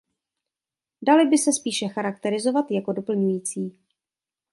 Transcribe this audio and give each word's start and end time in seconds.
Dali 1.01 1.27
by 1.29 1.37
se 1.37 1.53
spíše 1.53 1.87
charakterizovat 1.87 2.71
jako 2.71 2.93
doplňující. 2.93 3.77